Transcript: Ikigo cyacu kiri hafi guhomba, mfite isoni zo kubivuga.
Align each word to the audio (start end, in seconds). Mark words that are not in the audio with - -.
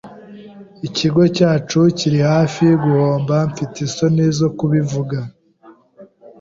Ikigo 0.87 1.21
cyacu 1.35 1.79
kiri 1.97 2.19
hafi 2.31 2.65
guhomba, 2.83 3.35
mfite 3.51 3.77
isoni 3.87 4.23
zo 4.37 4.49
kubivuga. 4.57 5.17